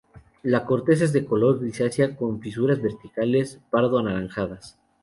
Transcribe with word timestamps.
La 0.41 0.65
corteza 0.65 1.05
es 1.05 1.11
color 1.11 1.57
marrón 1.57 1.65
grisácea 1.65 2.15
con 2.15 2.39
fisuras 2.41 2.81
verticales 2.81 3.59
pardo 3.69 3.99
anaranjadas. 3.99 4.75